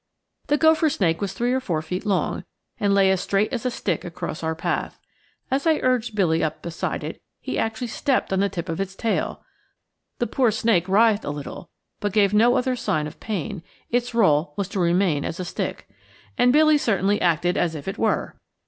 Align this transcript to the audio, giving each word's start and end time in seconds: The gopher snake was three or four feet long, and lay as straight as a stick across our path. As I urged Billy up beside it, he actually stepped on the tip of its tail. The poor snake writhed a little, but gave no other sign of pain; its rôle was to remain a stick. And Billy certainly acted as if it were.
The 0.47 0.57
gopher 0.57 0.89
snake 0.89 1.21
was 1.21 1.33
three 1.33 1.53
or 1.53 1.59
four 1.59 1.83
feet 1.83 2.07
long, 2.07 2.43
and 2.79 2.91
lay 2.91 3.11
as 3.11 3.21
straight 3.21 3.53
as 3.53 3.67
a 3.67 3.69
stick 3.69 4.03
across 4.03 4.41
our 4.41 4.55
path. 4.55 4.99
As 5.51 5.67
I 5.67 5.77
urged 5.83 6.15
Billy 6.15 6.43
up 6.43 6.63
beside 6.63 7.03
it, 7.03 7.21
he 7.39 7.59
actually 7.59 7.85
stepped 7.85 8.33
on 8.33 8.39
the 8.39 8.49
tip 8.49 8.67
of 8.67 8.81
its 8.81 8.95
tail. 8.95 9.43
The 10.17 10.25
poor 10.25 10.49
snake 10.49 10.89
writhed 10.89 11.23
a 11.23 11.29
little, 11.29 11.69
but 11.99 12.13
gave 12.13 12.33
no 12.33 12.57
other 12.57 12.75
sign 12.75 13.05
of 13.05 13.19
pain; 13.19 13.61
its 13.91 14.09
rôle 14.13 14.53
was 14.57 14.67
to 14.69 14.79
remain 14.79 15.23
a 15.23 15.33
stick. 15.33 15.87
And 16.35 16.51
Billy 16.51 16.79
certainly 16.79 17.21
acted 17.21 17.55
as 17.55 17.75
if 17.75 17.87
it 17.87 17.99
were. 17.99 18.35